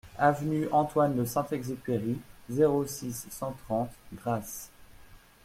Avenue 0.17 0.67
Antoine 0.71 1.13
de 1.15 1.25
Saint-Exupéry, 1.25 2.19
zéro 2.49 2.87
six, 2.87 3.27
cent 3.29 3.51
trente 3.65 3.93
Grasse 4.15 4.71